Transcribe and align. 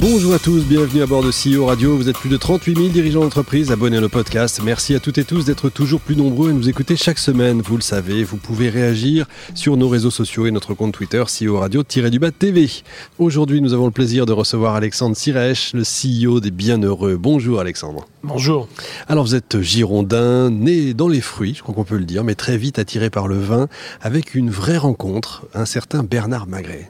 Bonjour 0.00 0.32
à 0.32 0.38
tous, 0.38 0.64
bienvenue 0.64 1.02
à 1.02 1.06
bord 1.06 1.24
de 1.24 1.32
CEO 1.32 1.66
Radio. 1.66 1.96
Vous 1.96 2.08
êtes 2.08 2.16
plus 2.16 2.30
de 2.30 2.36
38 2.36 2.76
000 2.76 2.88
dirigeants 2.90 3.22
d'entreprise 3.22 3.72
abonnés 3.72 3.96
à 3.96 4.00
nos 4.00 4.08
podcasts. 4.08 4.62
Merci 4.62 4.94
à 4.94 5.00
toutes 5.00 5.18
et 5.18 5.24
tous 5.24 5.44
d'être 5.44 5.70
toujours 5.70 6.00
plus 6.00 6.14
nombreux 6.14 6.50
à 6.50 6.52
nous 6.52 6.68
écouter 6.68 6.94
chaque 6.94 7.18
semaine. 7.18 7.60
Vous 7.62 7.74
le 7.74 7.82
savez, 7.82 8.22
vous 8.22 8.36
pouvez 8.36 8.68
réagir 8.68 9.26
sur 9.56 9.76
nos 9.76 9.88
réseaux 9.88 10.12
sociaux 10.12 10.46
et 10.46 10.52
notre 10.52 10.72
compte 10.72 10.92
Twitter 10.92 11.24
CEO 11.24 11.58
Radio-du-Bas 11.58 12.30
TV. 12.30 12.70
Aujourd'hui, 13.18 13.60
nous 13.60 13.72
avons 13.72 13.86
le 13.86 13.90
plaisir 13.90 14.24
de 14.24 14.32
recevoir 14.32 14.76
Alexandre 14.76 15.16
Sirèche, 15.16 15.72
le 15.74 15.82
CEO 15.82 16.38
des 16.38 16.52
Bienheureux. 16.52 17.16
Bonjour 17.16 17.58
Alexandre. 17.58 18.06
Bonjour. 18.22 18.68
Alors 19.08 19.24
vous 19.24 19.34
êtes 19.34 19.60
girondin, 19.60 20.48
né 20.48 20.94
dans 20.94 21.08
les 21.08 21.20
fruits, 21.20 21.54
je 21.56 21.62
crois 21.64 21.74
qu'on 21.74 21.82
peut 21.82 21.98
le 21.98 22.04
dire, 22.04 22.22
mais 22.22 22.36
très 22.36 22.56
vite 22.56 22.78
attiré 22.78 23.10
par 23.10 23.26
le 23.26 23.38
vin, 23.38 23.66
avec 24.00 24.36
une 24.36 24.50
vraie 24.50 24.78
rencontre, 24.78 25.46
un 25.54 25.64
certain 25.64 26.04
Bernard 26.04 26.46
Magret. 26.46 26.88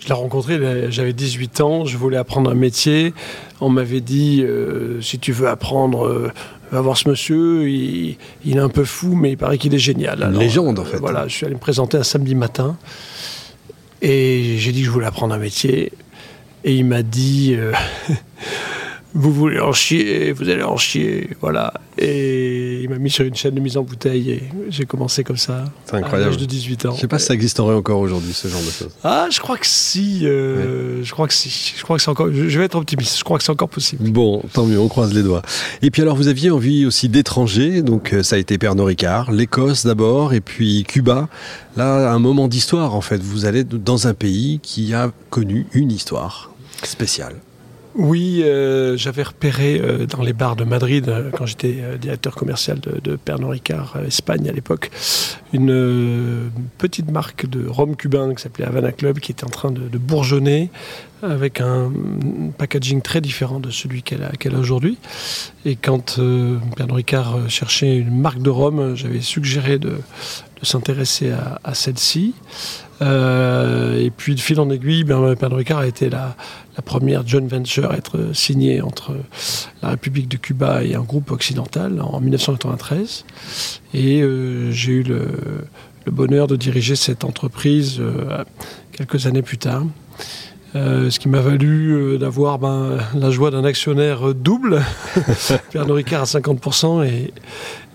Je 0.00 0.08
l'ai 0.08 0.14
rencontré, 0.14 0.58
j'avais 0.90 1.12
18 1.12 1.60
ans, 1.60 1.84
je 1.84 1.96
voulais 1.96 2.18
apprendre 2.18 2.50
un 2.50 2.54
métier. 2.54 3.14
On 3.60 3.70
m'avait 3.70 4.02
dit, 4.02 4.42
euh, 4.42 5.00
si 5.00 5.18
tu 5.18 5.32
veux 5.32 5.48
apprendre, 5.48 6.06
euh, 6.06 6.30
va 6.70 6.80
voir 6.80 6.96
ce 6.96 7.08
monsieur, 7.08 7.68
il, 7.68 8.16
est 8.46 8.58
un 8.58 8.68
peu 8.68 8.84
fou, 8.84 9.14
mais 9.14 9.32
il 9.32 9.36
paraît 9.36 9.58
qu'il 9.58 9.74
est 9.74 9.78
génial. 9.78 10.22
Une 10.22 10.38
légende, 10.38 10.78
en 10.78 10.84
fait. 10.84 10.98
voilà, 10.98 11.26
je 11.28 11.34
suis 11.34 11.46
allé 11.46 11.54
me 11.54 11.60
présenter 11.60 11.96
un 11.96 12.02
samedi 12.02 12.34
matin. 12.34 12.76
Et 14.02 14.56
j'ai 14.58 14.72
dit 14.72 14.80
que 14.80 14.86
je 14.86 14.90
voulais 14.90 15.06
apprendre 15.06 15.34
un 15.34 15.38
métier. 15.38 15.92
Et 16.64 16.74
il 16.74 16.84
m'a 16.84 17.02
dit, 17.02 17.54
euh, 17.56 17.72
vous 19.16 19.32
voulez 19.32 19.58
en 19.58 19.72
chier, 19.72 20.32
vous 20.32 20.48
allez 20.48 20.62
en 20.62 20.76
chier, 20.76 21.30
voilà. 21.40 21.72
Et 21.96 22.82
il 22.82 22.90
m'a 22.90 22.98
mis 22.98 23.10
sur 23.10 23.24
une 23.24 23.34
chaîne 23.34 23.54
de 23.54 23.60
mise 23.60 23.78
en 23.78 23.82
bouteille 23.82 24.30
et 24.30 24.42
j'ai 24.68 24.84
commencé 24.84 25.24
comme 25.24 25.38
ça. 25.38 25.64
C'est 25.86 25.94
incroyable. 25.94 26.24
À 26.24 26.26
l'âge 26.26 26.36
de 26.36 26.44
18 26.44 26.86
ans. 26.86 26.94
Je 26.94 27.00
sais 27.00 27.08
pas 27.08 27.18
si 27.18 27.26
ça 27.26 27.34
existerait 27.34 27.74
encore 27.74 28.00
aujourd'hui, 28.00 28.34
ce 28.34 28.48
genre 28.48 28.60
de 28.60 28.70
choses. 28.70 28.90
Ah, 29.02 29.28
je 29.30 29.40
crois 29.40 29.56
que 29.56 29.66
si. 29.66 30.26
Euh, 30.26 31.02
je 31.02 31.10
crois 31.12 31.26
que 31.26 31.32
si. 31.32 31.74
Je 31.76 31.82
crois 31.82 31.96
que 31.96 32.02
c'est 32.02 32.10
encore. 32.10 32.28
Je 32.30 32.58
vais 32.58 32.66
être 32.66 32.76
optimiste. 32.76 33.18
Je 33.18 33.24
crois 33.24 33.38
que 33.38 33.44
c'est 33.44 33.52
encore 33.52 33.70
possible. 33.70 34.08
Bon, 34.10 34.42
tant 34.52 34.66
mieux. 34.66 34.78
On 34.78 34.88
croise 34.88 35.14
les 35.14 35.22
doigts. 35.22 35.42
Et 35.80 35.90
puis 35.90 36.02
alors, 36.02 36.16
vous 36.16 36.28
aviez 36.28 36.50
envie 36.50 36.84
aussi 36.84 37.08
d'étrangers. 37.08 37.80
Donc 37.80 38.12
euh, 38.12 38.22
ça 38.22 38.36
a 38.36 38.38
été 38.38 38.58
Pernod 38.58 38.86
Ricard, 38.86 39.32
l'Écosse 39.32 39.86
d'abord, 39.86 40.34
et 40.34 40.42
puis 40.42 40.84
Cuba. 40.86 41.28
Là, 41.78 42.12
un 42.12 42.18
moment 42.18 42.48
d'histoire 42.48 42.94
en 42.94 43.00
fait. 43.00 43.22
Vous 43.22 43.46
allez 43.46 43.64
dans 43.64 44.06
un 44.06 44.14
pays 44.14 44.60
qui 44.62 44.92
a 44.92 45.10
connu 45.30 45.66
une 45.72 45.90
histoire 45.90 46.50
spéciale. 46.82 47.36
Oui, 47.98 48.42
euh, 48.42 48.98
j'avais 48.98 49.22
repéré 49.22 49.80
euh, 49.80 50.04
dans 50.04 50.22
les 50.22 50.34
bars 50.34 50.54
de 50.54 50.64
Madrid, 50.64 51.08
euh, 51.08 51.30
quand 51.30 51.46
j'étais 51.46 51.76
directeur 51.98 52.34
commercial 52.34 52.78
de, 52.78 53.16
Pernod 53.16 53.50
Ricard 53.50 53.96
Espagne 54.06 54.50
à 54.50 54.52
l'époque, 54.52 54.90
une 55.54 56.50
petite 56.76 57.10
marque 57.10 57.46
de 57.46 57.66
rhum 57.66 57.96
cubain 57.96 58.34
qui 58.34 58.42
s'appelait 58.42 58.66
Havana 58.66 58.92
Club, 58.92 59.18
qui 59.18 59.32
était 59.32 59.44
en 59.44 59.48
train 59.48 59.70
de, 59.70 59.96
bourgeonner 59.96 60.70
avec 61.22 61.62
un 61.62 61.90
packaging 62.58 63.00
très 63.00 63.22
différent 63.22 63.60
de 63.60 63.70
celui 63.70 64.02
qu'elle 64.02 64.22
a, 64.22 64.58
aujourd'hui. 64.58 64.98
Et 65.64 65.76
quand 65.76 66.16
Pernod 66.76 66.96
Ricard 66.96 67.48
cherchait 67.48 67.96
une 67.96 68.20
marque 68.20 68.42
de 68.42 68.50
rhum, 68.50 68.94
j'avais 68.94 69.22
suggéré 69.22 69.78
de, 69.78 69.94
s'intéresser 70.62 71.32
à, 71.64 71.74
celle-ci. 71.74 72.34
et 73.00 74.12
puis 74.16 74.34
de 74.34 74.40
fil 74.40 74.58
en 74.60 74.70
aiguille, 74.70 75.04
ben, 75.04 75.36
Ricard 75.52 75.80
a 75.80 75.86
été 75.86 76.08
la, 76.08 76.36
la 76.76 76.82
première 76.82 77.26
joint 77.26 77.46
venture 77.46 77.90
à 77.90 77.96
être 77.96 78.34
signée 78.34 78.82
entre 78.82 79.16
la 79.82 79.90
République 79.90 80.28
de 80.28 80.36
Cuba 80.36 80.84
et 80.84 80.94
un 80.94 81.02
groupe 81.02 81.30
occidental 81.30 82.00
en 82.02 82.20
1993. 82.20 83.24
Et 83.94 84.20
euh, 84.20 84.70
j'ai 84.72 84.92
eu 84.92 85.02
le, 85.02 85.26
bonheur 86.06 86.46
de 86.46 86.54
diriger 86.54 86.94
cette 86.94 87.24
entreprise 87.24 87.96
euh, 87.98 88.44
quelques 88.92 89.26
années 89.26 89.42
plus 89.42 89.58
tard. 89.58 89.84
Euh, 90.76 91.10
ce 91.10 91.18
qui 91.18 91.28
m'a 91.28 91.40
valu 91.40 92.18
d'avoir 92.18 92.58
ben, 92.58 92.98
la 93.14 93.30
joie 93.30 93.50
d'un 93.50 93.64
actionnaire 93.64 94.34
double, 94.34 94.82
Pernod 95.72 95.96
Ricard 95.96 96.22
à 96.22 96.24
50% 96.24 97.06
et, 97.06 97.32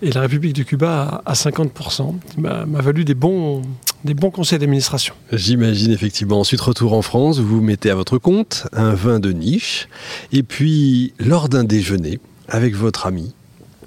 la 0.02 0.20
République 0.20 0.56
de 0.56 0.64
Cuba 0.64 1.22
à, 1.24 1.30
à 1.30 1.34
50%. 1.34 2.14
m'a 2.38 2.64
valu 2.64 3.04
des 3.04 3.14
bons, 3.14 3.62
des 4.04 4.14
bons 4.14 4.30
conseils 4.30 4.58
d'administration. 4.58 5.14
J'imagine 5.32 5.92
effectivement. 5.92 6.40
Ensuite, 6.40 6.60
retour 6.60 6.92
en 6.92 7.02
France, 7.02 7.38
vous 7.38 7.60
mettez 7.60 7.90
à 7.90 7.94
votre 7.94 8.18
compte 8.18 8.66
un 8.72 8.94
vin 8.94 9.20
de 9.20 9.32
niche. 9.32 9.88
Et 10.32 10.42
puis, 10.42 11.14
lors 11.18 11.48
d'un 11.48 11.64
déjeuner 11.64 12.18
avec 12.48 12.74
votre 12.74 13.06
ami, 13.06 13.32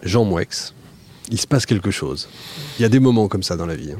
Jean 0.03 0.23
Mouex, 0.23 0.73
il 1.31 1.39
se 1.39 1.47
passe 1.47 1.65
quelque 1.65 1.91
chose. 1.91 2.29
Il 2.79 2.83
y 2.83 2.85
a 2.85 2.89
des 2.89 2.99
moments 2.99 3.27
comme 3.27 3.43
ça 3.43 3.57
dans 3.57 3.65
la 3.65 3.75
vie. 3.75 3.91
Hein. 3.91 3.99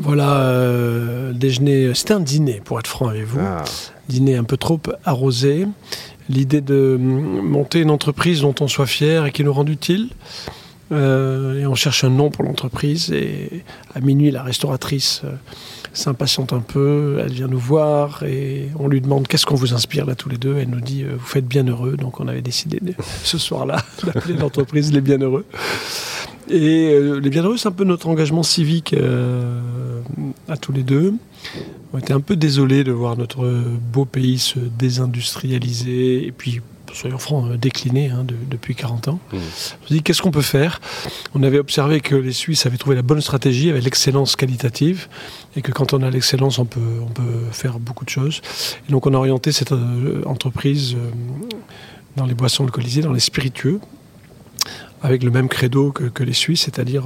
Voilà, 0.00 0.40
euh, 0.40 1.32
déjeuner, 1.32 1.92
c'était 1.94 2.14
un 2.14 2.20
dîner 2.20 2.62
pour 2.64 2.78
être 2.78 2.86
franc 2.86 3.08
avec 3.08 3.24
vous. 3.24 3.40
Ah. 3.40 3.64
Dîner 4.08 4.36
un 4.36 4.44
peu 4.44 4.56
trop 4.56 4.80
arrosé. 5.04 5.66
L'idée 6.28 6.60
de 6.60 6.96
monter 6.98 7.80
une 7.80 7.90
entreprise 7.90 8.40
dont 8.40 8.54
on 8.60 8.68
soit 8.68 8.86
fier 8.86 9.26
et 9.26 9.32
qui 9.32 9.44
nous 9.44 9.52
rende 9.52 9.68
utile. 9.68 10.08
Euh, 10.92 11.60
et 11.60 11.66
on 11.66 11.74
cherche 11.74 12.02
un 12.04 12.10
nom 12.10 12.30
pour 12.30 12.44
l'entreprise. 12.44 13.10
Et 13.12 13.62
à 13.94 14.00
minuit, 14.00 14.30
la 14.30 14.42
restauratrice 14.42 15.22
euh, 15.24 15.32
s'impatiente 15.92 16.52
un 16.52 16.60
peu. 16.60 17.18
Elle 17.20 17.32
vient 17.32 17.46
nous 17.46 17.58
voir 17.58 18.22
et 18.24 18.68
on 18.78 18.88
lui 18.88 19.00
demande 19.00 19.28
qu'est-ce 19.28 19.46
qu'on 19.46 19.54
vous 19.54 19.74
inspire 19.74 20.06
là 20.06 20.14
tous 20.14 20.28
les 20.28 20.38
deux. 20.38 20.56
Elle 20.58 20.70
nous 20.70 20.80
dit 20.80 21.04
euh, 21.04 21.16
vous 21.18 21.26
faites 21.26 21.46
bien 21.46 21.64
heureux. 21.64 21.96
Donc 21.96 22.20
on 22.20 22.28
avait 22.28 22.42
décidé 22.42 22.80
ce 23.22 23.38
soir-là 23.38 23.76
d'appeler 24.04 24.34
l'entreprise 24.34 24.92
Les 24.92 25.00
Bienheureux. 25.00 25.44
Et 26.48 26.98
Les 27.20 27.30
Bienheureux, 27.30 27.56
c'est 27.56 27.68
un 27.68 27.72
peu 27.72 27.84
notre 27.84 28.08
engagement 28.08 28.42
civique 28.42 28.94
à 30.50 30.56
tous 30.56 30.72
les 30.72 30.82
deux. 30.82 31.14
On 31.92 31.98
était 31.98 32.12
un 32.12 32.20
peu 32.20 32.36
désolés 32.36 32.84
de 32.84 32.92
voir 32.92 33.16
notre 33.16 33.44
beau 33.92 34.04
pays 34.04 34.38
se 34.38 34.58
désindustrialiser 34.58 36.26
et 36.26 36.32
puis 36.32 36.60
soyons 36.94 37.18
francs, 37.18 37.50
euh, 37.50 37.56
décliné 37.56 38.10
hein, 38.10 38.24
depuis 38.50 38.74
40 38.74 39.08
ans. 39.08 39.20
Mmh. 39.32 39.36
On 39.36 39.94
dit 39.94 40.02
qu'est-ce 40.02 40.22
qu'on 40.22 40.30
peut 40.30 40.42
faire? 40.42 40.80
On 41.34 41.42
avait 41.42 41.58
observé 41.58 42.00
que 42.00 42.14
les 42.14 42.32
Suisses 42.32 42.66
avaient 42.66 42.76
trouvé 42.76 42.96
la 42.96 43.02
bonne 43.02 43.20
stratégie 43.20 43.70
avec 43.70 43.84
l'excellence 43.84 44.36
qualitative 44.36 45.08
et 45.56 45.62
que 45.62 45.72
quand 45.72 45.92
on 45.92 46.02
a 46.02 46.10
l'excellence, 46.10 46.58
on 46.58 46.64
peut, 46.64 46.80
on 47.02 47.10
peut 47.10 47.44
faire 47.52 47.78
beaucoup 47.78 48.04
de 48.04 48.10
choses. 48.10 48.40
Et 48.88 48.92
donc 48.92 49.06
on 49.06 49.14
a 49.14 49.16
orienté 49.16 49.52
cette 49.52 49.72
euh, 49.72 50.22
entreprise 50.26 50.94
euh, 50.94 51.10
dans 52.16 52.26
les 52.26 52.34
boissons 52.34 52.64
alcoolisées, 52.64 53.02
dans 53.02 53.12
les 53.12 53.20
spiritueux, 53.20 53.80
avec 55.02 55.22
le 55.22 55.30
même 55.30 55.48
credo 55.48 55.92
que, 55.92 56.22
les 56.22 56.32
Suisses, 56.32 56.62
c'est-à-dire 56.62 57.04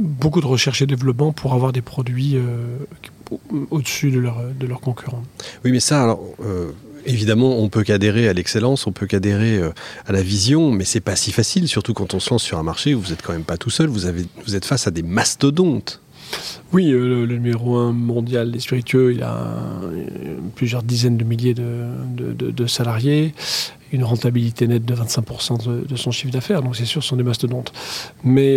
beaucoup 0.00 0.40
de 0.40 0.46
recherche 0.46 0.82
et 0.82 0.86
développement 0.86 1.32
pour 1.32 1.54
avoir 1.54 1.72
des 1.72 1.82
produits 1.82 2.36
au-dessus 3.70 4.10
de, 4.10 4.18
leur, 4.18 4.42
de 4.58 4.66
leurs 4.66 4.80
concurrents. 4.80 5.22
Oui, 5.64 5.70
mais 5.70 5.80
ça, 5.80 6.02
alors, 6.02 6.20
Évidemment, 7.06 7.58
on 7.58 7.68
peut 7.68 7.82
qu'adhérer 7.82 8.28
à 8.28 8.32
l'excellence, 8.32 8.86
on 8.86 8.92
peut 8.92 9.06
qu'adhérer 9.06 9.56
euh, 9.56 9.70
à 10.06 10.12
la 10.12 10.22
vision, 10.22 10.70
mais 10.70 10.84
c'est 10.84 11.00
pas 11.00 11.16
si 11.16 11.32
facile, 11.32 11.68
surtout 11.68 11.94
quand 11.94 12.14
on 12.14 12.20
se 12.20 12.30
lance 12.30 12.42
sur 12.42 12.58
un 12.58 12.62
marché 12.62 12.94
où 12.94 13.00
vous 13.00 13.10
n'êtes 13.10 13.22
quand 13.22 13.32
même 13.32 13.44
pas 13.44 13.56
tout 13.56 13.70
seul, 13.70 13.88
vous, 13.88 14.06
avez, 14.06 14.26
vous 14.44 14.54
êtes 14.54 14.64
face 14.64 14.86
à 14.86 14.90
des 14.90 15.02
mastodontes. 15.02 16.00
Oui, 16.72 16.92
euh, 16.92 17.26
le, 17.26 17.36
numéro 17.36 17.76
un 17.76 17.92
mondial 17.92 18.52
des 18.52 18.60
spiritueux, 18.60 19.12
il 19.14 19.22
a 19.22 19.34
euh, 19.34 20.36
plusieurs 20.54 20.82
dizaines 20.82 21.16
de 21.16 21.24
milliers 21.24 21.54
de, 21.54 22.66
salariés, 22.66 23.34
une 23.92 24.04
rentabilité 24.04 24.68
nette 24.68 24.84
de 24.84 24.94
25% 24.94 25.86
de, 25.86 25.96
son 25.96 26.10
chiffre 26.10 26.32
d'affaires, 26.32 26.62
donc 26.62 26.76
c'est 26.76 26.84
sûr, 26.84 27.02
ce 27.02 27.08
sont 27.08 27.16
des 27.16 27.24
mastodontes. 27.24 27.72
Mais 28.22 28.56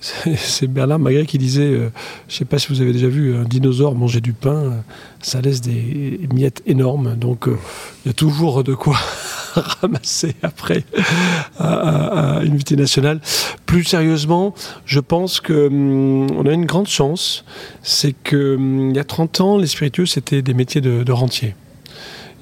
c'est 0.00 0.66
Bernard 0.66 0.98
Magret 0.98 1.26
qui 1.26 1.38
disait, 1.38 1.62
euh, 1.62 1.90
je 2.28 2.34
ne 2.34 2.38
sais 2.38 2.44
pas 2.44 2.58
si 2.58 2.68
vous 2.68 2.80
avez 2.80 2.92
déjà 2.92 3.08
vu 3.08 3.36
un 3.36 3.44
dinosaure 3.44 3.94
manger 3.94 4.20
du 4.20 4.32
pain, 4.32 4.56
euh, 4.56 4.80
ça 5.20 5.40
laisse 5.40 5.60
des 5.60 6.20
miettes 6.32 6.62
énormes, 6.66 7.16
donc 7.16 7.48
euh, 7.48 7.58
il 8.04 8.08
y 8.08 8.10
a 8.10 8.14
toujours 8.14 8.64
de 8.64 8.74
quoi 8.74 8.96
ramasser 9.54 10.34
après 10.42 10.84
à, 11.58 12.40
une 12.42 12.52
multinationale. 12.52 13.20
Plus 13.66 13.84
sérieusement, 13.84 14.54
je 14.86 15.00
pense 15.00 15.40
qu'on 15.40 15.66
hum, 15.66 16.46
a 16.46 16.52
une 16.52 16.66
grande 16.66 16.88
chance, 16.88 17.44
c'est 17.82 18.14
qu'il 18.24 18.38
hum, 18.38 18.94
y 18.94 18.98
a 18.98 19.04
30 19.04 19.40
ans, 19.40 19.58
les 19.58 19.66
spiritueux, 19.66 20.06
c'était 20.06 20.40
des 20.40 20.54
métiers 20.54 20.80
de, 20.80 21.02
de 21.02 21.12
rentiers 21.12 21.54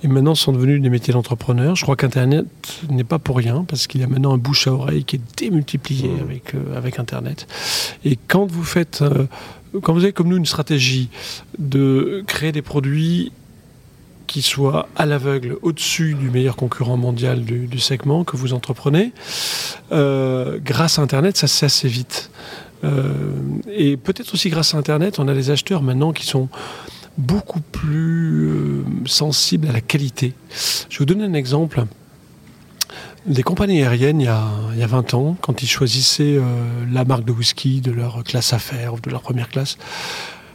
et 0.03 0.09
maintenant 0.09 0.35
sont 0.35 0.53
devenus 0.53 0.81
des 0.81 0.91
métiers 0.91 1.13
d'entrepreneurs. 1.13 1.75
Je 1.75 1.83
crois 1.83 1.97
qu'Internet 1.97 2.47
n'est 2.91 3.05
pas 3.05 3.19
pour 3.19 3.37
rien, 3.37 3.65
parce 3.67 3.87
qu'il 3.87 4.01
y 4.01 4.05
a 4.05 4.07
maintenant 4.07 4.33
un 4.33 4.39
bouche 4.39 4.67
à 4.69 4.73
oreille 4.73 5.05
qui 5.05 5.17
est 5.17 5.21
démultiplié 5.37 6.09
mmh. 6.09 6.21
avec, 6.21 6.55
euh, 6.55 6.77
avec 6.77 6.99
Internet. 6.99 7.47
Et 8.05 8.17
quand 8.29 8.47
vous 8.47 8.65
faites, 8.65 9.03
euh, 9.03 9.27
quand 9.83 9.93
vous 9.93 10.05
avez 10.05 10.13
comme 10.13 10.29
nous 10.29 10.37
une 10.37 10.47
stratégie 10.47 11.09
de 11.59 12.23
créer 12.27 12.53
des 12.53 12.63
produits 12.63 13.33
qui 14.29 14.43
soient 14.43 14.89
à 14.95 15.07
l'aveugle 15.07 15.57
au-dessus 15.63 16.15
du 16.15 16.31
meilleur 16.31 16.55
concurrent 16.55 16.99
mondial 16.99 17.45
du, 17.45 17.79
segment 17.79 18.25
que 18.25 18.37
vous 18.37 18.53
entreprenez, 18.53 19.13
euh, 19.91 20.59
grâce 20.63 20.99
à 20.99 21.03
Internet, 21.03 21.39
ça 21.39 21.47
se 21.47 21.65
assez 21.65 21.89
vite. 21.89 22.31
et 23.75 23.97
peut-être 23.97 24.35
aussi 24.35 24.51
grâce 24.51 24.75
à 24.75 24.79
Internet, 24.79 25.19
on 25.19 25.27
a 25.29 25.35
des 25.35 25.51
acheteurs 25.51 25.83
maintenant 25.83 26.13
qui 26.13 26.27
sont 26.27 26.49
beaucoup 27.19 27.61
plus 27.61 28.49
euh, 28.49 28.85
sensible 29.07 29.69
à 29.69 29.73
la 29.73 29.81
qualité. 29.81 30.33
Je 30.89 30.95
vais 30.95 30.99
vous 31.01 31.05
donner 31.05 31.25
un 31.25 31.35
exemple. 31.35 31.85
Les 33.27 33.43
compagnies 33.43 33.83
aériennes, 33.83 34.21
il 34.21 34.25
y 34.25 34.29
a, 34.29 34.49
il 34.73 34.79
y 34.79 34.83
a 34.83 34.87
20 34.87 35.13
ans, 35.13 35.37
quand 35.43 35.63
ils 35.63 35.69
choisissaient 35.69 36.41
la 36.91 37.05
marque 37.05 37.25
de 37.25 37.33
whisky 37.33 37.83
de 37.83 37.91
leur 37.91 38.25
classe 38.25 38.55
affaires 38.55 38.95
ou 38.95 39.01
de 39.01 39.11
leur 39.11 39.21
première 39.21 39.51
classe, 39.51 39.77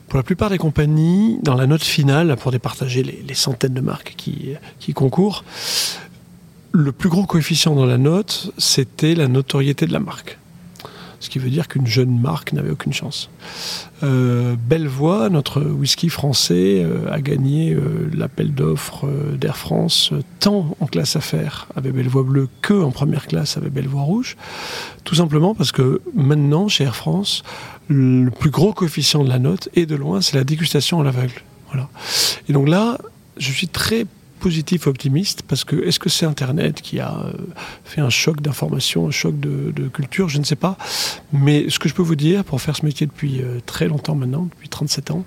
pour 0.07 0.18
la 0.18 0.24
plupart 0.24 0.50
des 0.50 0.57
compagnies, 0.57 1.38
dans 1.44 1.54
la 1.54 1.68
note 1.68 1.83
finale, 1.83 2.36
pour 2.38 2.51
départager 2.51 3.04
les, 3.04 3.24
les 3.27 3.33
centaines 3.36 3.74
de 3.74 3.81
marques 3.81 4.15
qui, 4.18 4.54
qui 4.80 4.94
concourent, 4.94 5.44
le 6.74 6.92
plus 6.92 7.10
gros 7.10 7.25
coefficient 7.25 7.75
dans 7.75 7.86
la 7.86 8.00
note, 8.00 8.51
c'était 8.57 9.13
la 9.13 9.27
notoriété 9.27 9.86
de 9.86 9.94
la 9.94 10.00
marque. 10.00 10.39
Ce 11.23 11.29
qui 11.29 11.39
veut 11.39 11.49
dire 11.49 11.69
qu'une 11.69 11.87
jeune 11.87 12.19
marque 12.19 12.51
n'avait 12.51 12.69
aucune 12.69 12.91
chance. 12.91 13.29
Euh, 14.03 14.57
Bellevoie, 14.67 15.29
notre 15.29 15.61
whisky 15.61 16.09
français, 16.09 16.83
euh, 16.83 17.09
a 17.09 17.21
gagné 17.21 17.71
euh, 17.71 18.11
l'appel 18.13 18.53
d'offres 18.53 19.07
euh, 19.07 19.37
d'Air 19.37 19.55
France 19.55 20.11
tant 20.41 20.75
en 20.81 20.85
classe 20.85 21.15
affaires 21.15 21.67
avec 21.77 21.93
Bellevoie 21.93 22.23
bleu 22.23 22.49
que 22.61 22.73
en 22.73 22.91
première 22.91 23.25
classe 23.25 23.55
avec 23.55 23.71
Bellevoie 23.71 24.01
rouge. 24.01 24.35
Tout 25.05 25.15
simplement 25.15 25.55
parce 25.55 25.71
que 25.71 26.01
maintenant, 26.13 26.67
chez 26.67 26.83
Air 26.83 26.97
France, 26.97 27.43
le 27.87 28.29
plus 28.29 28.49
gros 28.49 28.73
coefficient 28.73 29.23
de 29.23 29.29
la 29.29 29.39
note, 29.39 29.69
et 29.75 29.85
de 29.85 29.95
loin, 29.95 30.19
c'est 30.19 30.35
la 30.35 30.43
dégustation 30.43 30.99
à 30.99 31.05
l'aveugle. 31.05 31.41
Voilà. 31.71 31.87
Et 32.49 32.53
donc 32.53 32.67
là, 32.67 32.97
je 33.37 33.49
suis 33.49 33.69
très 33.69 34.05
positif, 34.43 34.87
optimiste, 34.87 35.43
parce 35.43 35.63
que 35.63 35.77
est-ce 35.87 35.99
que 35.99 36.09
c'est 36.09 36.25
Internet 36.25 36.81
qui 36.81 36.99
a 36.99 37.17
euh, 37.17 37.31
fait 37.85 38.01
un 38.01 38.09
choc 38.09 38.41
d'information, 38.41 39.07
un 39.07 39.11
choc 39.11 39.39
de, 39.39 39.87
culture? 39.87 40.27
Je 40.27 40.37
ne 40.37 40.43
sais 40.43 40.57
pas. 40.57 40.77
Mais 41.31 41.69
ce 41.69 41.79
que 41.79 41.87
je 41.87 41.93
peux 41.93 42.01
vous 42.01 42.17
dire, 42.17 42.43
pour 42.43 42.61
faire 42.61 42.75
ce 42.75 42.85
métier 42.85 43.07
depuis 43.07 43.41
euh, 43.41 43.59
très 43.65 43.87
longtemps 43.87 44.15
maintenant, 44.15 44.43
depuis 44.43 44.67
37 44.67 45.11
ans, 45.11 45.23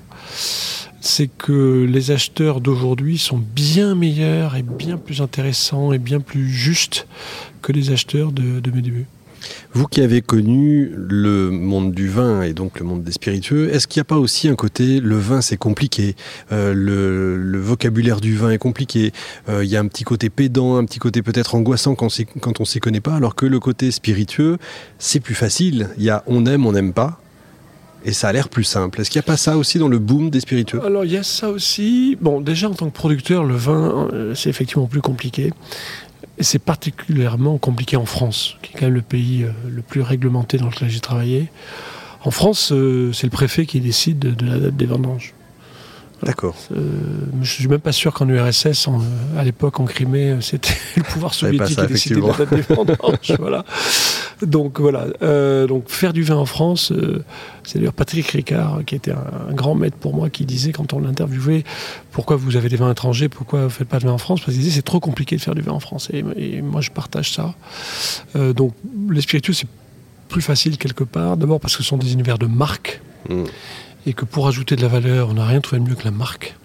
c'est 1.01 1.29
que 1.29 1.87
les 1.89 2.11
acheteurs 2.11 2.61
d'aujourd'hui 2.61 3.17
sont 3.17 3.39
bien 3.39 3.95
meilleurs 3.95 4.55
et 4.55 4.63
bien 4.63 4.99
plus 4.99 5.23
intéressants 5.23 5.95
et 5.95 5.99
bien 5.99 6.21
plus 6.21 6.51
justes 6.51 7.07
que 7.63 7.73
les 7.73 7.93
acheteurs 7.93 8.33
de 8.33 8.71
mes 8.71 8.83
débuts. 8.83 9.07
Vous 9.73 9.87
qui 9.87 10.01
avez 10.01 10.23
connu 10.23 10.93
le 10.97 11.51
monde 11.51 11.93
du 11.93 12.09
vin 12.09 12.43
et 12.43 12.53
donc 12.53 12.81
le 12.81 12.87
monde 12.87 13.03
des 13.03 13.13
spiritueux, 13.13 13.73
est-ce 13.73 13.87
qu'il 13.87 14.01
n'y 14.01 14.03
a 14.03 14.05
pas 14.05 14.19
aussi 14.19 14.49
un 14.49 14.55
côté 14.55 15.01
le 15.01 15.17
vin 15.17 15.41
c'est 15.41 15.57
compliqué, 15.57 16.17
euh, 16.53 16.73
le, 16.75 17.59
vocabulaire 17.59 18.21
du 18.21 18.37
vin 18.37 18.51
est 18.51 18.59
compliqué, 18.59 19.13
euh, 19.49 19.65
il 19.65 19.71
y 19.71 19.77
a 19.77 19.81
un 19.81 19.89
petit 19.89 20.05
côté 20.05 20.31
pédant, 20.31 20.77
un 20.77 20.85
petit 20.85 20.99
côté 20.99 21.23
peut-être 21.23 21.55
angoissant 21.55 21.95
quand, 21.95 22.09
quand 22.41 22.61
on 22.61 22.65
s'y 22.65 22.81
connaît 22.81 23.01
pas, 23.01 23.15
alors 23.15 23.35
que 23.35 23.47
le 23.47 23.61
côté 23.61 23.91
spiritueux 23.91 24.59
c'est 24.99 25.21
plus 25.21 25.35
facile. 25.35 25.89
Il 25.99 26.05
y 26.05 26.11
a 26.11 26.23
on 26.27 26.47
aime, 26.47 26.67
on 26.67 26.73
n'aime 26.73 26.93
pas. 26.93 27.21
Et 28.07 28.13
ça 28.13 28.29
a 28.29 28.33
l'air 28.33 28.49
plus 28.49 28.63
simple. 28.63 29.01
Est-ce 29.01 29.11
qu'il 29.11 29.19
n'y 29.19 29.25
a 29.25 29.27
pas 29.27 29.37
ça 29.37 29.59
aussi 29.59 29.81
dans 29.81 29.89
le 29.89 29.99
boom 29.99 30.31
des 30.31 30.39
spiritueux? 30.39 30.81
Alors 30.85 31.05
il 31.05 31.11
y 31.11 31.17
a 31.17 31.25
ça 31.25 31.51
aussi. 31.51 32.17
Bon, 32.21 32.41
déjà 32.41 32.69
en 32.69 32.75
tant 32.75 32.89
que 32.89 32.95
producteur, 32.95 33.43
le 33.43 33.57
vin, 33.57 34.09
euh, 34.13 34.33
c'est 34.33 34.49
effectivement 34.49 34.87
plus 34.87 35.01
compliqué. 35.01 35.53
Et 36.39 36.43
c'est 36.43 36.59
particulièrement 36.59 37.59
compliqué 37.59 37.97
en 37.97 38.05
France, 38.05 38.57
qui 38.63 38.73
est 38.73 38.79
quand 38.79 38.87
même 38.87 38.95
le 38.95 39.03
pays 39.03 39.45
euh, 39.45 39.51
le 39.69 39.83
plus 39.83 40.03
réglementé 40.03 40.59
dans 40.59 40.67
lequel 40.67 40.91
j'ai 40.91 41.01
travaillé. 41.01 41.49
En 42.25 42.31
France, 42.31 42.73
euh, 42.73 43.13
c'est 43.13 43.27
le 43.27 43.31
préfet 43.31 43.67
qui 43.67 43.81
décide 43.81 44.19
de, 44.19 44.31
de 44.33 44.47
la 44.47 44.59
date 44.59 44.77
des 44.77 44.87
vendanges. 44.87 45.36
D'accord. 46.23 46.57
Euh, 46.73 46.81
je 47.43 47.51
suis 47.51 47.69
même 47.69 47.81
pas 47.81 47.93
sûr 47.93 48.15
qu'en 48.15 48.29
URSS, 48.29 48.89
à 49.37 49.45
l'époque 49.45 49.81
en 49.81 49.85
Crimée, 49.85 50.37
c'était 50.41 50.75
le 50.97 51.03
pouvoir 51.03 51.35
soviétique 51.35 51.79
qui 51.79 51.87
décidait 51.87 52.21
de 52.21 52.27
la 52.27 52.75
vendanges. 52.75 53.35
voilà. 53.39 53.65
Donc 54.43 54.81
voilà. 54.81 55.07
Euh, 55.23 55.67
donc 55.67 55.89
faire 55.89 56.13
du 56.13 56.23
vin 56.23 56.37
en 56.37 56.47
France, 56.47 56.91
euh, 56.91 57.23
c'est 57.65 57.79
d'ailleurs 57.79 57.93
Patrick 57.93 58.29
Ricard, 58.29 58.81
qui 58.87 58.95
était 58.95 59.13
un, 59.13 59.25
un, 59.51 59.53
grand 59.53 59.75
maître 59.75 59.97
pour 59.97 60.15
moi, 60.15 60.31
qui 60.31 60.47
disait 60.47 60.73
quand 60.73 60.95
on 60.95 61.01
l'interviewait, 61.01 61.65
pourquoi 62.13 62.37
vous 62.37 62.57
avez 62.57 62.71
des 62.71 62.77
vins 62.77 62.91
étrangers, 62.91 63.29
pourquoi 63.29 63.65
vous 63.65 63.71
faites 63.71 63.89
pas 63.89 63.99
de 63.99 64.07
vin 64.07 64.13
en 64.13 64.19
France? 64.19 64.41
Parce 64.41 64.53
qu'il 64.53 64.63
disait 64.63 64.77
c'est 64.77 64.83
trop 64.83 65.01
compliqué 65.01 65.37
de 65.37 65.43
faire 65.43 65.55
du 65.55 65.63
vin 65.63 65.73
en 65.73 65.81
France. 65.81 66.09
Et, 66.13 66.25
et 66.37 66.63
moi 66.63 66.81
je 66.81 66.91
partage 66.91 67.33
ça. 67.33 67.55
Euh, 68.37 68.55
donc 68.55 68.75
les 69.11 69.21
spiritueux 69.21 69.53
c'est 69.53 69.69
plus 70.29 70.43
facile 70.43 70.79
quelque 70.79 71.05
part. 71.05 71.37
D'abord 71.37 71.61
parce 71.61 71.77
que 71.77 71.83
ce 71.83 71.89
sont 71.89 71.99
des 71.99 72.15
univers 72.15 72.39
de 72.39 72.47
marque. 72.47 73.03
Mmh 73.29 73.45
et 74.07 74.13
que 74.13 74.25
pour 74.25 74.47
ajouter 74.47 74.77
de 74.77 74.83
la 74.83 74.89
valeur, 74.89 75.29
on 75.29 75.35
n'a 75.35 75.45
rien 75.45 75.61
trouvé 75.61 75.83
de 75.83 75.89
mieux 75.89 75.97
que 75.97 76.05
la 76.05 76.13
marque. 76.13 76.57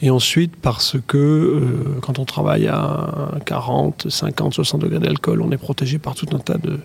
Et 0.00 0.10
ensuite, 0.10 0.56
parce 0.56 0.96
que 1.06 1.18
euh, 1.18 1.98
quand 2.00 2.18
on 2.18 2.24
travaille 2.24 2.68
à 2.68 3.32
40, 3.44 4.08
50, 4.08 4.54
60 4.54 4.80
degrés 4.80 5.00
d'alcool, 5.00 5.42
on 5.42 5.50
est 5.50 5.58
protégé 5.58 5.98
par 5.98 6.14
tout 6.14 6.26
un 6.32 6.38
tas 6.38 6.56
de 6.56 6.78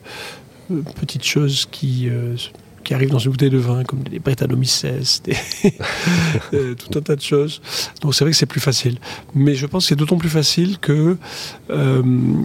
euh, 0.71 0.81
petites 0.99 1.23
choses 1.23 1.67
qui, 1.71 2.09
euh, 2.09 2.35
qui 2.83 2.93
arrivent 2.93 3.11
dans 3.11 3.19
une 3.19 3.31
bouteille 3.31 3.51
de 3.51 3.57
vin, 3.57 3.83
comme 3.83 4.03
des 4.03 4.19
Brettanomyces, 4.19 4.85
tout 6.51 6.97
un 6.97 7.01
tas 7.01 7.15
de 7.15 7.21
choses. 7.21 7.61
Donc 8.01 8.15
c'est 8.15 8.25
vrai 8.25 8.31
que 8.31 8.37
c'est 8.37 8.45
plus 8.47 8.59
facile. 8.59 8.97
Mais 9.33 9.55
je 9.55 9.65
pense 9.65 9.85
que 9.85 9.89
c'est 9.89 9.95
d'autant 9.95 10.17
plus 10.17 10.29
facile 10.29 10.77
que 10.79 11.17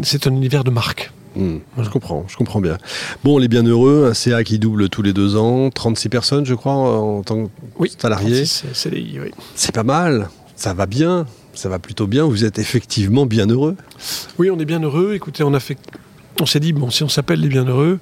c'est 0.03 0.27
un 0.27 0.33
univers 0.33 0.63
de 0.63 0.71
marque. 0.71 1.11
Mmh, 1.37 1.59
je 1.81 1.89
comprends, 1.89 2.25
je 2.29 2.37
comprends 2.37 2.61
bien. 2.61 2.79
Bon, 3.23 3.39
on 3.39 3.43
est 3.43 3.49
bien 3.49 3.63
heureux, 3.63 4.09
un 4.11 4.15
CA 4.15 4.43
qui 4.43 4.59
double 4.59 4.89
tous 4.89 5.03
les 5.03 5.13
deux 5.13 5.37
ans, 5.37 5.71
36 5.71 6.09
personnes, 6.09 6.47
je 6.47 6.55
crois, 6.55 6.73
en 6.73 7.23
tant 7.23 7.47
que 7.47 7.51
oui, 7.79 7.93
salarié. 7.97 8.45
CDI, 8.45 9.21
oui. 9.21 9.31
C'est 9.55 9.75
pas 9.75 9.85
mal, 9.85 10.29
ça 10.57 10.75
va 10.75 10.87
bien, 10.87 11.27
ça 11.55 11.69
va 11.69 11.79
plutôt 11.79 12.07
bien. 12.07 12.25
Vous 12.25 12.45
êtes 12.45 12.59
effectivement 12.59 13.27
bien 13.27 13.47
heureux. 13.47 13.77
Oui, 14.39 14.51
on 14.51 14.59
est 14.59 14.65
bien 14.65 14.81
heureux. 14.81 15.15
Écoutez, 15.15 15.45
on 15.45 15.55
a 15.55 15.61
fait, 15.61 15.79
on 16.41 16.47
s'est 16.47 16.61
dit 16.61 16.73
bon, 16.73 16.91
si 16.91 17.03
on 17.05 17.09
s'appelle 17.09 17.41
les 17.41 17.49
bienheureux. 17.49 17.99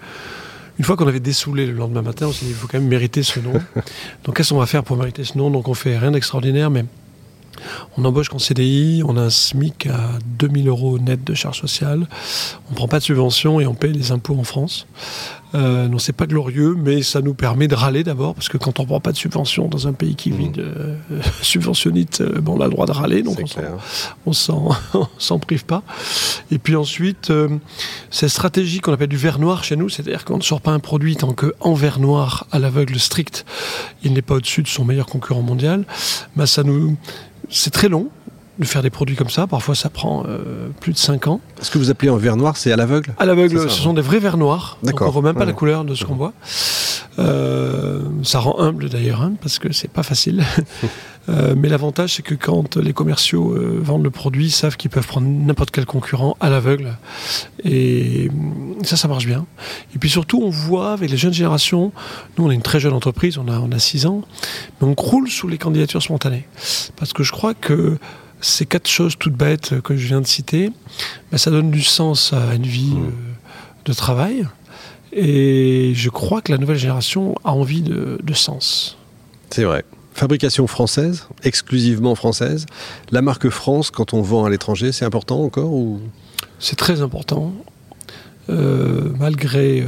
Une 0.78 0.84
fois 0.84 0.96
qu'on 0.96 1.08
avait 1.08 1.20
dessoulé 1.20 1.66
le 1.66 1.72
lendemain 1.72 2.02
matin, 2.02 2.28
on 2.28 2.32
s'est 2.32 2.44
dit 2.44 2.52
il 2.52 2.56
faut 2.56 2.68
quand 2.68 2.78
même 2.78 2.88
mériter 2.88 3.24
ce 3.24 3.40
nom. 3.40 3.52
Donc 4.24 4.36
qu'est-ce 4.36 4.50
qu'on 4.50 4.60
va 4.60 4.66
faire 4.66 4.84
pour 4.84 4.96
mériter 4.96 5.24
ce 5.24 5.36
nom? 5.36 5.50
Donc 5.50 5.68
on 5.68 5.74
fait 5.74 5.98
rien 5.98 6.12
d'extraordinaire, 6.12 6.70
mais 6.70 6.84
on 7.96 8.04
embauche 8.04 8.28
qu'en 8.28 8.38
CDI, 8.38 9.02
on 9.04 9.16
a 9.16 9.22
un 9.22 9.30
SMIC 9.30 9.86
à 9.86 10.18
2000 10.38 10.68
euros 10.68 10.98
net 10.98 11.24
de 11.24 11.34
charges 11.34 11.60
sociales, 11.60 12.06
on 12.68 12.72
ne 12.72 12.76
prend 12.76 12.88
pas 12.88 12.98
de 12.98 13.04
subvention 13.04 13.60
et 13.60 13.66
on 13.66 13.74
paye 13.74 13.92
les 13.92 14.12
impôts 14.12 14.38
en 14.38 14.44
France. 14.44 14.86
Euh, 15.54 15.88
non, 15.88 15.98
c'est 15.98 16.12
pas 16.12 16.26
glorieux, 16.26 16.74
mais 16.76 17.02
ça 17.02 17.22
nous 17.22 17.34
permet 17.34 17.68
de 17.68 17.74
râler 17.74 18.04
d'abord, 18.04 18.34
parce 18.34 18.48
que 18.48 18.58
quand 18.58 18.80
on 18.80 18.82
ne 18.82 18.88
prend 18.88 19.00
pas 19.00 19.12
de 19.12 19.16
subvention 19.16 19.68
dans 19.68 19.86
un 19.88 19.92
pays 19.92 20.14
qui 20.14 20.30
vit 20.30 20.50
de 20.50 20.62
euh, 20.62 20.96
subventionnite, 21.42 22.20
euh, 22.20 22.40
bon, 22.40 22.58
on 22.58 22.60
a 22.60 22.64
le 22.64 22.70
droit 22.70 22.86
de 22.86 22.92
râler, 22.92 23.22
donc 23.22 23.40
on 24.26 24.32
s'en 24.32 25.38
prive 25.38 25.64
pas. 25.64 25.82
Et 26.50 26.58
puis 26.58 26.76
ensuite, 26.76 27.32
cette 28.10 28.30
stratégie 28.30 28.80
qu'on 28.80 28.92
appelle 28.92 29.08
du 29.08 29.16
verre 29.16 29.38
noir 29.38 29.64
chez 29.64 29.76
nous, 29.76 29.88
c'est-à-dire 29.88 30.24
qu'on 30.24 30.38
ne 30.38 30.42
sort 30.42 30.60
pas 30.60 30.72
un 30.72 30.80
produit 30.80 31.16
tant 31.16 31.32
qu'en 31.32 31.74
verre 31.74 31.98
noir, 31.98 32.46
à 32.52 32.58
l'aveugle 32.58 32.98
strict, 32.98 33.44
il 34.02 34.12
n'est 34.12 34.22
pas 34.22 34.34
au-dessus 34.34 34.62
de 34.62 34.68
son 34.68 34.84
meilleur 34.84 35.06
concurrent 35.06 35.42
mondial, 35.42 35.84
bah, 36.36 36.46
ça 36.46 36.62
nous 36.62 36.96
c'est 37.50 37.70
très 37.70 37.88
long 37.88 38.08
de 38.58 38.64
faire 38.64 38.82
des 38.82 38.90
produits 38.90 39.16
comme 39.16 39.30
ça. 39.30 39.46
Parfois, 39.46 39.74
ça 39.74 39.88
prend 39.88 40.24
euh, 40.26 40.68
plus 40.80 40.92
de 40.92 40.98
5 40.98 41.28
ans. 41.28 41.40
Ce 41.60 41.70
que 41.70 41.78
vous 41.78 41.90
appelez 41.90 42.10
en 42.10 42.16
verre 42.16 42.36
noir, 42.36 42.56
c'est 42.56 42.72
à 42.72 42.76
l'aveugle 42.76 43.14
À 43.18 43.26
l'aveugle, 43.26 43.60
ce 43.60 43.68
sont 43.68 43.94
des 43.94 44.02
vrais 44.02 44.18
verres 44.18 44.36
noirs. 44.36 44.78
D'accord. 44.82 45.08
On 45.08 45.10
ne 45.10 45.12
voit 45.12 45.22
même 45.22 45.34
pas 45.34 45.40
ouais. 45.40 45.46
la 45.46 45.52
couleur 45.52 45.84
de 45.84 45.94
ce 45.94 46.04
qu'on 46.04 46.16
voit. 46.16 46.32
Euh, 47.18 48.00
ça 48.22 48.38
rend 48.38 48.60
humble 48.60 48.88
d'ailleurs, 48.88 49.22
hein, 49.22 49.32
parce 49.40 49.58
que 49.58 49.72
c'est 49.72 49.90
pas 49.90 50.02
facile. 50.02 50.44
euh, 51.28 51.54
mais 51.56 51.68
l'avantage, 51.68 52.14
c'est 52.14 52.22
que 52.22 52.34
quand 52.34 52.76
les 52.76 52.92
commerciaux 52.92 53.52
euh, 53.52 53.78
vendent 53.82 54.04
le 54.04 54.10
produit, 54.10 54.46
ils 54.46 54.50
savent 54.50 54.76
qu'ils 54.76 54.90
peuvent 54.90 55.06
prendre 55.06 55.26
n'importe 55.26 55.70
quel 55.70 55.84
concurrent 55.84 56.36
à 56.40 56.48
l'aveugle. 56.48 56.96
Et 57.64 58.30
ça, 58.82 58.96
ça 58.96 59.08
marche 59.08 59.26
bien. 59.26 59.46
Et 59.94 59.98
puis 59.98 60.10
surtout, 60.10 60.40
on 60.42 60.50
voit 60.50 60.92
avec 60.92 61.10
les 61.10 61.16
jeunes 61.16 61.32
générations, 61.32 61.92
nous, 62.36 62.46
on 62.46 62.50
est 62.50 62.54
une 62.54 62.62
très 62.62 62.80
jeune 62.80 62.94
entreprise, 62.94 63.38
on 63.38 63.48
a, 63.48 63.58
on 63.58 63.72
a 63.72 63.78
6 63.78 64.06
ans, 64.06 64.22
mais 64.80 64.86
on 64.86 64.94
croule 64.94 65.28
sous 65.28 65.48
les 65.48 65.58
candidatures 65.58 66.02
spontanées. 66.02 66.46
Parce 66.96 67.12
que 67.12 67.22
je 67.24 67.32
crois 67.32 67.54
que 67.54 67.98
ces 68.40 68.66
quatre 68.66 68.88
choses 68.88 69.14
toutes 69.18 69.34
bêtes 69.34 69.80
que 69.80 69.96
je 69.96 70.06
viens 70.06 70.20
de 70.20 70.26
citer, 70.26 70.70
ben, 71.30 71.38
ça 71.38 71.50
donne 71.50 71.70
du 71.70 71.82
sens 71.82 72.32
à 72.32 72.54
une 72.54 72.66
vie 72.66 72.94
mmh. 72.94 73.12
de 73.84 73.92
travail. 73.92 74.46
Et 75.12 75.92
je 75.94 76.10
crois 76.10 76.42
que 76.42 76.52
la 76.52 76.58
nouvelle 76.58 76.78
génération 76.78 77.34
a 77.44 77.52
envie 77.52 77.82
de, 77.82 78.18
de 78.22 78.34
sens. 78.34 78.98
C'est 79.50 79.64
vrai. 79.64 79.84
Fabrication 80.14 80.66
française, 80.66 81.28
exclusivement 81.44 82.14
française. 82.14 82.66
La 83.10 83.22
marque 83.22 83.48
France, 83.50 83.90
quand 83.90 84.14
on 84.14 84.20
vend 84.20 84.44
à 84.44 84.50
l'étranger, 84.50 84.92
c'est 84.92 85.04
important 85.04 85.42
encore 85.42 85.72
ou... 85.72 86.00
C'est 86.58 86.76
très 86.76 87.02
important. 87.02 87.52
Euh, 88.50 89.12
malgré 89.18 89.82
euh, 89.82 89.86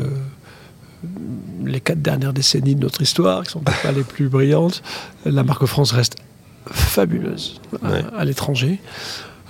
les 1.64 1.80
quatre 1.80 2.00
dernières 2.00 2.32
décennies 2.32 2.76
de 2.76 2.82
notre 2.82 3.02
histoire, 3.02 3.42
qui 3.42 3.50
sont 3.50 3.60
peut-être 3.60 3.82
pas 3.82 3.92
les 3.92 4.04
plus 4.04 4.28
brillantes, 4.28 4.82
la 5.24 5.42
marque 5.42 5.66
France 5.66 5.92
reste 5.92 6.16
fabuleuse 6.70 7.60
ouais. 7.82 8.02
à, 8.14 8.20
à 8.20 8.24
l'étranger. 8.24 8.78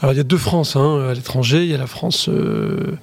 Alors 0.00 0.14
il 0.14 0.16
y 0.16 0.20
a 0.20 0.24
deux 0.24 0.38
France 0.38 0.76
hein, 0.76 1.08
à 1.10 1.14
l'étranger. 1.14 1.64
Il 1.64 1.70
y 1.70 1.74
a 1.74 1.78
la 1.78 1.86
France 1.86 2.28
euh, 2.28 2.96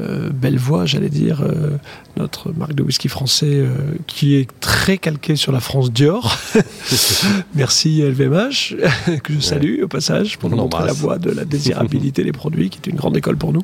euh, 0.00 0.30
Bellevoie, 0.30 0.86
j'allais 0.86 1.08
dire, 1.08 1.42
euh, 1.42 1.76
notre 2.16 2.52
marque 2.52 2.74
de 2.74 2.82
whisky 2.82 3.08
français 3.08 3.46
euh, 3.46 3.68
qui 4.06 4.34
est 4.34 4.48
très 4.60 4.98
calquée 4.98 5.36
sur 5.36 5.52
la 5.52 5.60
France 5.60 5.92
Dior. 5.92 6.36
Merci 7.54 8.02
LVMH, 8.02 8.76
que 9.22 9.34
je 9.34 9.40
salue 9.40 9.76
ouais. 9.76 9.82
au 9.82 9.88
passage 9.88 10.38
pour 10.38 10.50
nous 10.50 10.56
montrer 10.56 10.86
la 10.86 10.92
voie 10.92 11.18
de 11.18 11.30
la 11.30 11.44
désirabilité 11.44 12.24
des 12.24 12.32
produits, 12.32 12.70
qui 12.70 12.78
est 12.78 12.90
une 12.90 12.96
grande 12.96 13.16
école 13.16 13.36
pour 13.36 13.52
nous. 13.52 13.62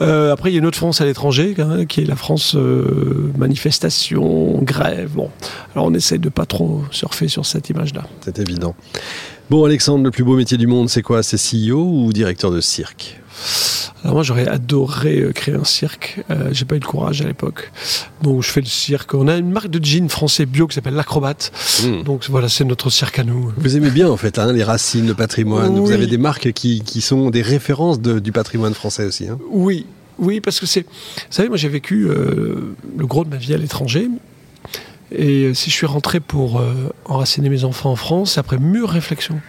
Euh, 0.00 0.32
après, 0.32 0.50
il 0.50 0.54
y 0.54 0.56
a 0.56 0.58
une 0.58 0.66
autre 0.66 0.78
France 0.78 1.00
à 1.00 1.04
l'étranger, 1.04 1.54
hein, 1.58 1.84
qui 1.86 2.00
est 2.00 2.06
la 2.06 2.16
France 2.16 2.54
euh, 2.56 3.30
manifestation, 3.36 4.58
grève. 4.62 5.12
Bon, 5.14 5.30
alors 5.74 5.86
on 5.86 5.94
essaye 5.94 6.18
de 6.18 6.28
pas 6.28 6.46
trop 6.46 6.84
surfer 6.90 7.28
sur 7.28 7.46
cette 7.46 7.68
image-là. 7.70 8.04
C'est 8.20 8.38
évident. 8.38 8.74
Bon, 9.50 9.64
Alexandre, 9.64 10.04
le 10.04 10.10
plus 10.10 10.24
beau 10.24 10.36
métier 10.36 10.56
du 10.56 10.66
monde, 10.66 10.88
c'est 10.88 11.02
quoi? 11.02 11.22
C'est 11.22 11.36
CEO 11.36 11.78
ou 11.78 12.12
directeur 12.12 12.50
de 12.50 12.60
cirque? 12.60 13.20
Alors 14.02 14.14
moi 14.14 14.22
j'aurais 14.22 14.48
adoré 14.48 15.20
euh, 15.20 15.32
créer 15.32 15.54
un 15.54 15.64
cirque, 15.64 16.20
euh, 16.30 16.48
j'ai 16.50 16.64
pas 16.64 16.74
eu 16.74 16.80
le 16.80 16.86
courage 16.86 17.22
à 17.22 17.24
l'époque. 17.24 17.70
Donc 18.22 18.42
je 18.42 18.50
fais 18.50 18.60
le 18.60 18.66
cirque. 18.66 19.14
On 19.14 19.28
a 19.28 19.36
une 19.36 19.50
marque 19.50 19.68
de 19.68 19.84
jeans 19.84 20.08
français 20.08 20.44
bio 20.44 20.66
qui 20.66 20.74
s'appelle 20.74 20.94
l'Acrobate. 20.94 21.52
Hmm. 21.84 22.02
Donc 22.02 22.24
voilà, 22.28 22.48
c'est 22.48 22.64
notre 22.64 22.90
cirque 22.90 23.18
à 23.20 23.24
nous. 23.24 23.52
Vous 23.56 23.76
aimez 23.76 23.90
bien 23.90 24.08
en 24.08 24.16
fait 24.16 24.38
hein, 24.38 24.52
les 24.52 24.64
racines, 24.64 25.06
le 25.06 25.14
patrimoine. 25.14 25.78
Vous 25.78 25.92
avez 25.92 26.06
des 26.06 26.18
marques 26.18 26.52
qui, 26.52 26.82
sont 27.00 27.30
des 27.30 27.42
références 27.42 28.00
du 28.00 28.32
patrimoine 28.32 28.74
français 28.74 29.04
aussi. 29.04 29.28
Hein. 29.28 29.38
Oui, 29.50 29.86
oui, 30.18 30.40
parce 30.40 30.60
que 30.60 30.66
c'est. 30.66 30.82
Vous 30.82 31.26
savez, 31.30 31.48
moi 31.48 31.56
j'ai 31.56 31.68
vécu 31.68 32.08
euh, 32.08 32.74
le 32.96 33.06
gros 33.06 33.24
de 33.24 33.30
ma 33.30 33.36
vie 33.36 33.54
à 33.54 33.56
l'étranger. 33.56 34.08
Et 35.14 35.44
euh, 35.44 35.54
si 35.54 35.70
je 35.70 35.74
suis 35.74 35.86
rentré 35.86 36.20
pour 36.20 36.60
euh, 36.60 36.92
enraciner 37.04 37.48
mes 37.48 37.64
enfants 37.64 37.90
en 37.90 37.96
France, 37.96 38.32
c'est 38.32 38.40
après 38.40 38.58
mûre 38.58 38.88
réflexion. 38.88 39.40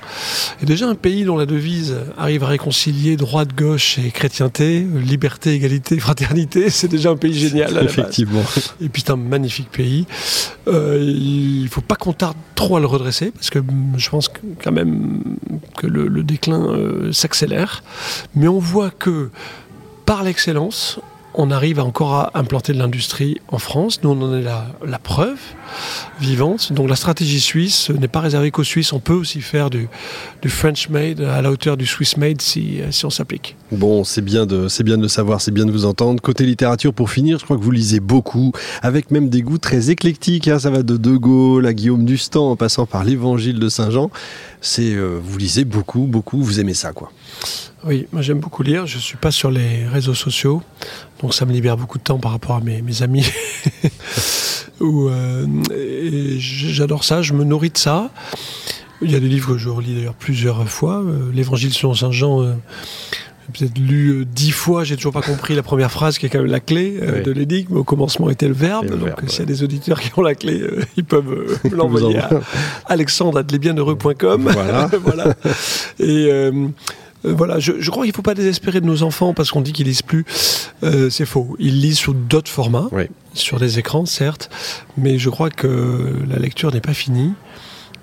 Et 0.61 0.65
déjà 0.65 0.87
un 0.87 0.95
pays 0.95 1.23
dont 1.23 1.37
la 1.37 1.45
devise 1.45 1.95
arrive 2.17 2.43
à 2.43 2.47
réconcilier 2.47 3.15
droite, 3.15 3.55
gauche 3.55 3.97
et 3.97 4.11
chrétienté, 4.11 4.81
liberté, 4.81 5.53
égalité, 5.53 5.99
fraternité, 5.99 6.69
c'est 6.69 6.87
déjà 6.87 7.11
un 7.11 7.15
pays 7.15 7.33
génial. 7.33 7.77
Effectivement. 7.83 8.43
Et 8.81 8.89
puis 8.89 9.03
c'est 9.05 9.11
un 9.11 9.17
magnifique 9.17 9.69
pays. 9.69 10.05
Euh, 10.67 10.99
il 11.01 11.63
ne 11.63 11.69
faut 11.69 11.81
pas 11.81 11.95
qu'on 11.95 12.13
tarde 12.13 12.37
trop 12.55 12.77
à 12.77 12.79
le 12.79 12.85
redresser, 12.85 13.31
parce 13.31 13.49
que 13.49 13.59
je 13.97 14.09
pense 14.09 14.29
quand 14.63 14.71
même 14.71 15.21
que 15.77 15.87
le, 15.87 16.07
le 16.07 16.23
déclin 16.23 16.67
s'accélère. 17.11 17.83
Mais 18.35 18.47
on 18.47 18.59
voit 18.59 18.91
que 18.91 19.29
par 20.05 20.23
l'excellence, 20.23 20.99
on 21.35 21.51
arrive 21.51 21.79
encore 21.79 22.13
à 22.13 22.31
implanter 22.35 22.73
de 22.73 22.77
l'industrie 22.77 23.39
en 23.47 23.57
France. 23.57 24.01
Nous, 24.03 24.09
on 24.09 24.21
en 24.21 24.35
est 24.35 24.41
la, 24.41 24.67
la 24.85 24.99
preuve 24.99 25.37
vivante. 26.19 26.71
Donc 26.73 26.89
la 26.89 26.95
stratégie 26.95 27.39
suisse 27.39 27.89
n'est 27.89 28.07
pas 28.07 28.19
réservée 28.19 28.51
qu'aux 28.51 28.63
Suisses. 28.63 28.93
On 28.93 28.99
peut 28.99 29.13
aussi 29.13 29.41
faire 29.41 29.69
du, 29.69 29.89
French 30.47 30.89
made 30.89 31.21
à 31.21 31.41
la 31.41 31.51
hauteur 31.51 31.77
du 31.77 31.85
Swiss 31.85 32.17
made 32.17 32.41
si, 32.41 32.79
si 32.91 33.05
on 33.05 33.09
s'applique. 33.09 33.55
Bon, 33.71 34.03
c'est 34.03 34.21
bien, 34.21 34.45
de, 34.45 34.67
bien 34.83 34.97
de 34.97 35.01
le 35.01 35.07
savoir, 35.07 35.41
c'est 35.41 35.51
bien 35.51 35.65
de 35.65 35.71
vous 35.71 35.85
entendre. 35.85 36.21
Côté 36.21 36.45
littérature, 36.45 36.93
pour 36.93 37.09
finir, 37.09 37.39
je 37.39 37.45
crois 37.45 37.57
que 37.57 37.63
vous 37.63 37.71
lisez 37.71 37.99
beaucoup, 37.99 38.51
avec 38.81 39.11
même 39.11 39.29
des 39.29 39.41
goûts 39.41 39.57
très 39.57 39.89
éclectiques. 39.89 40.47
Hein. 40.47 40.59
Ça 40.59 40.69
va 40.69 40.83
de 40.83 40.97
De 40.97 41.15
Gaulle 41.15 41.65
à 41.65 41.73
Guillaume 41.73 42.05
Dustan 42.05 42.51
en 42.51 42.55
passant 42.55 42.85
par 42.85 43.03
l'Évangile 43.03 43.59
de 43.59 43.69
Saint 43.69 43.89
Jean. 43.89 44.09
Euh, 44.79 45.19
vous 45.21 45.37
lisez 45.37 45.65
beaucoup, 45.65 46.07
beaucoup, 46.07 46.41
vous 46.41 46.59
aimez 46.59 46.73
ça, 46.73 46.93
quoi. 46.93 47.11
Oui, 47.85 48.07
moi 48.13 48.21
j'aime 48.21 48.39
beaucoup 48.39 48.63
lire. 48.63 48.85
Je 48.87 48.95
ne 48.95 49.01
suis 49.01 49.17
pas 49.17 49.31
sur 49.31 49.51
les 49.51 49.85
réseaux 49.85 50.13
sociaux, 50.13 50.61
donc 51.21 51.33
ça 51.33 51.45
me 51.45 51.51
libère 51.51 51.77
beaucoup 51.77 51.97
de 51.97 52.03
temps 52.03 52.17
par 52.17 52.31
rapport 52.31 52.55
à 52.55 52.61
mes, 52.61 53.01
amis. 53.01 53.25
Euh, 54.81 55.45
j'adore 56.39 57.05
ça, 57.05 57.21
je 57.21 57.31
me 57.31 57.45
nourris 57.45 57.69
de 57.69 57.77
ça. 57.77 58.09
Il 59.01 59.11
y 59.11 59.15
a 59.15 59.19
des 59.21 59.29
livres 59.29 59.53
que 59.53 59.57
je 59.57 59.69
relis 59.69 59.95
d'ailleurs 59.95 60.15
plusieurs 60.15 60.67
fois. 60.67 60.95
Euh, 60.95 61.31
L'Évangile 61.31 61.71
selon 61.71 61.93
Saint 61.93 62.11
Jean, 62.11 62.41
euh, 62.41 62.53
j'ai 63.45 63.65
peut-être 63.67 63.77
lu 63.77 64.25
dix 64.25 64.51
fois, 64.51 64.83
j'ai 64.83 64.97
toujours 64.97 65.13
pas 65.13 65.21
compris 65.21 65.55
la 65.55 65.63
première 65.63 65.89
phrase 65.89 66.17
qui 66.17 66.25
est 66.25 66.29
quand 66.29 66.39
même 66.39 66.51
la 66.51 66.59
clé 66.59 66.99
de 67.23 67.31
l'énigme. 67.31 67.77
Au 67.77 67.85
commencement 67.85 68.29
était 68.29 68.47
le 68.47 68.53
verbe. 68.53 68.87
donc 68.87 69.11
s'il 69.27 69.39
y 69.39 69.43
a 69.43 69.45
des 69.45 69.63
auditeurs 69.63 70.01
qui 70.01 70.11
ont 70.17 70.21
la 70.21 70.35
clé, 70.35 70.61
ils 70.97 71.05
peuvent 71.05 71.57
l'envoyer 71.71 72.17
à 72.17 72.29
alexandre.bienheureux.com. 72.87 74.49
Voilà. 74.51 74.89
voilà. 75.01 75.35
Et 75.99 76.29
euh, 77.25 77.33
voilà, 77.33 77.59
je, 77.59 77.71
crois 77.89 78.03
qu'il 78.03 78.11
ne 78.11 78.15
faut 78.15 78.21
pas 78.21 78.33
désespérer 78.33 78.81
de 78.81 78.85
nos 78.85 79.03
enfants 79.03 79.33
parce 79.33 79.51
qu'on 79.51 79.61
dit 79.61 79.73
qu'ils 79.73 79.87
lisent 79.87 80.01
plus. 80.01 80.25
Euh, 80.83 81.09
c'est 81.09 81.25
faux. 81.25 81.55
Ils 81.59 81.79
lisent 81.81 81.99
sous 81.99 82.13
d'autres 82.13 82.51
formats, 82.51 82.89
sur 83.33 83.59
des 83.59 83.79
écrans, 83.79 84.05
certes, 84.05 84.49
mais 84.97 85.17
je 85.17 85.29
crois 85.29 85.49
que 85.49 86.13
la 86.29 86.37
lecture 86.37 86.73
n'est 86.73 86.81
pas 86.81 86.93
finie. 86.93 87.31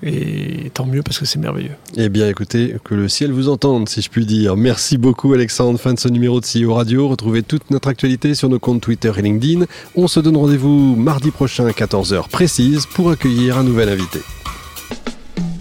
Et 0.03 0.71
tant 0.73 0.87
mieux 0.87 1.03
parce 1.03 1.19
que 1.19 1.27
c'est 1.27 1.39
merveilleux. 1.39 1.75
Eh 1.99 2.09
bien, 2.09 2.27
écoutez, 2.27 2.77
que 2.83 2.95
le 2.95 3.07
ciel 3.09 3.33
vous 3.33 3.51
entende, 3.51 3.87
si 3.87 4.01
je 4.01 4.09
puis 4.09 4.25
dire. 4.25 4.57
Merci 4.57 4.97
beaucoup, 4.97 5.35
Alexandre. 5.35 5.79
Fin 5.79 5.93
de 5.93 5.99
ce 5.99 6.09
numéro 6.09 6.41
de 6.41 6.47
CEO 6.47 6.73
Radio. 6.73 7.07
Retrouvez 7.07 7.43
toute 7.43 7.71
notre 7.71 7.89
actualité 7.89 8.35
sur 8.35 8.49
nos 8.49 8.59
comptes 8.59 8.81
Twitter 8.81 9.13
et 9.19 9.21
LinkedIn. 9.21 9.67
On 9.97 10.09
se 10.09 10.21
donne 10.21 10.39
rendez-vous 10.39 10.97
mardi 10.97 11.31
prochain 11.31 11.67
à 11.67 11.73
14h 11.73 12.31
précise 12.31 12.87
pour 12.87 13.11
accueillir 13.11 13.59
un 13.59 13.63
nouvel 13.63 13.91
invité. 13.91 14.21